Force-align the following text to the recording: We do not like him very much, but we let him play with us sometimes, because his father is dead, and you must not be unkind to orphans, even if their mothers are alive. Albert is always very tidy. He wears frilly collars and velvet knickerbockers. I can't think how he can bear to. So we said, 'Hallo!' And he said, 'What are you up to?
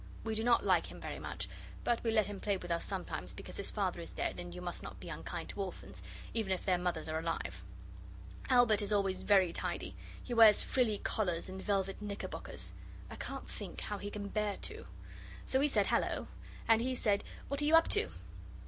We 0.23 0.33
do 0.33 0.43
not 0.43 0.65
like 0.65 0.87
him 0.87 0.99
very 0.99 1.19
much, 1.19 1.47
but 1.83 2.03
we 2.03 2.09
let 2.09 2.25
him 2.25 2.39
play 2.39 2.57
with 2.57 2.71
us 2.71 2.83
sometimes, 2.83 3.35
because 3.35 3.57
his 3.57 3.69
father 3.69 4.01
is 4.01 4.09
dead, 4.09 4.39
and 4.39 4.51
you 4.55 4.59
must 4.59 4.81
not 4.81 4.99
be 4.99 5.09
unkind 5.09 5.49
to 5.49 5.61
orphans, 5.61 6.01
even 6.33 6.51
if 6.51 6.65
their 6.65 6.79
mothers 6.79 7.07
are 7.07 7.19
alive. 7.19 7.63
Albert 8.49 8.81
is 8.81 8.91
always 8.91 9.21
very 9.21 9.53
tidy. 9.53 9.95
He 10.23 10.33
wears 10.33 10.63
frilly 10.63 10.97
collars 10.97 11.49
and 11.49 11.61
velvet 11.61 12.01
knickerbockers. 12.01 12.73
I 13.11 13.15
can't 13.15 13.47
think 13.47 13.81
how 13.81 13.99
he 13.99 14.09
can 14.09 14.29
bear 14.29 14.57
to. 14.63 14.87
So 15.45 15.59
we 15.59 15.67
said, 15.67 15.85
'Hallo!' 15.85 16.25
And 16.67 16.81
he 16.81 16.95
said, 16.95 17.23
'What 17.47 17.61
are 17.61 17.65
you 17.65 17.75
up 17.75 17.87
to? 17.89 18.09